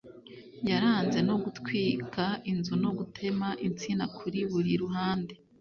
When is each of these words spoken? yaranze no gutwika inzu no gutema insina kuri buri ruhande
yaranze 0.69 1.19
no 1.29 1.35
gutwika 1.43 2.23
inzu 2.51 2.73
no 2.83 2.91
gutema 2.97 3.47
insina 3.67 4.05
kuri 4.17 4.39
buri 4.51 4.73
ruhande 4.81 5.33